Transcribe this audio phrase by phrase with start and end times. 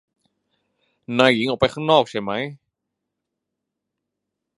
[1.17, 2.31] นายหญิงออกไปข้างนอกใช่ไหม